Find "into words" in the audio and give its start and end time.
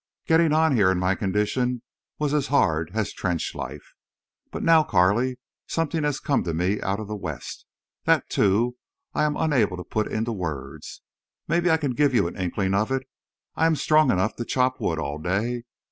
10.11-11.03